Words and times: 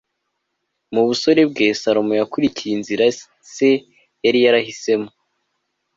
mu 0.93 1.01
busore 1.07 1.41
bwe, 1.51 1.67
salomo 1.81 2.13
yakurikiye 2.19 2.73
inzira 2.77 3.05
se 3.53 3.69
yari 4.23 4.39
yarahisemo 4.45 5.09